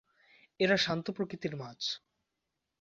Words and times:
এরা 0.59 0.77
শান্ত 0.77 1.05
প্রকৃতির 1.11 1.53
মাছ। 1.55 1.79